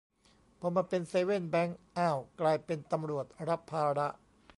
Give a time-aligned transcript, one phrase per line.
[0.59, 4.07] พอมาเป็นเซเว่นแบงก์ อ้าว กลายเป็นตำรวจรับภาระ